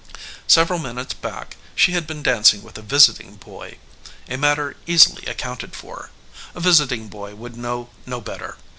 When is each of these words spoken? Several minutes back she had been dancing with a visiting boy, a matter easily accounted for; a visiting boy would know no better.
Several 0.47 0.79
minutes 0.79 1.13
back 1.13 1.57
she 1.75 1.91
had 1.91 2.07
been 2.07 2.23
dancing 2.23 2.63
with 2.63 2.75
a 2.75 2.81
visiting 2.81 3.35
boy, 3.35 3.77
a 4.27 4.35
matter 4.35 4.75
easily 4.87 5.23
accounted 5.27 5.75
for; 5.75 6.09
a 6.55 6.59
visiting 6.59 7.07
boy 7.07 7.35
would 7.35 7.55
know 7.55 7.87
no 8.07 8.19
better. 8.19 8.57